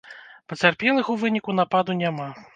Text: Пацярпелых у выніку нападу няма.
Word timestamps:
Пацярпелых 0.53 1.13
у 1.15 1.19
выніку 1.25 1.57
нападу 1.61 1.99
няма. 2.03 2.29